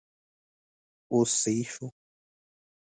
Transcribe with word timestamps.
اوس 1.13 1.31
سيي 1.43 1.61
شو! 1.73 1.85